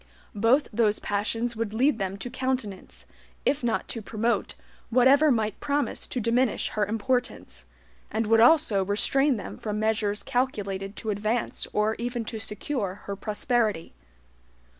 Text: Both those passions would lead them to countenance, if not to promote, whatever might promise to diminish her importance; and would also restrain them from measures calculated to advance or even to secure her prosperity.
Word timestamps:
Both 0.33 0.67
those 0.73 0.97
passions 0.97 1.55
would 1.55 1.75
lead 1.75 1.99
them 1.99 2.17
to 2.17 2.31
countenance, 2.31 3.05
if 3.45 3.63
not 3.63 3.87
to 3.89 4.01
promote, 4.01 4.55
whatever 4.89 5.29
might 5.29 5.59
promise 5.59 6.07
to 6.07 6.19
diminish 6.19 6.69
her 6.69 6.87
importance; 6.87 7.67
and 8.09 8.25
would 8.25 8.39
also 8.39 8.83
restrain 8.83 9.37
them 9.37 9.59
from 9.59 9.79
measures 9.79 10.23
calculated 10.23 10.95
to 10.95 11.11
advance 11.11 11.67
or 11.71 11.93
even 11.99 12.25
to 12.25 12.39
secure 12.39 13.01
her 13.05 13.15
prosperity. 13.15 13.93